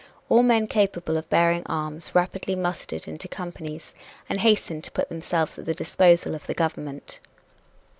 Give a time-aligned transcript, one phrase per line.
[0.29, 3.93] All men capable of bearing arms rapidly mustered into companies
[4.27, 7.19] and hastened to put themselves at the disposal of the government.